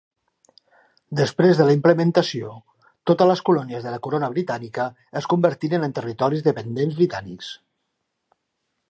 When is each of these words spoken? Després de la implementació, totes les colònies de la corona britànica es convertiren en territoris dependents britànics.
Després 1.17 1.59
de 1.59 1.67
la 1.67 1.75
implementació, 1.75 2.53
totes 3.11 3.29
les 3.33 3.43
colònies 3.49 3.85
de 3.89 3.93
la 3.97 4.01
corona 4.07 4.31
britànica 4.37 4.87
es 5.21 5.29
convertiren 5.35 5.89
en 5.89 5.95
territoris 5.99 6.45
dependents 6.49 6.99
britànics. 7.03 7.53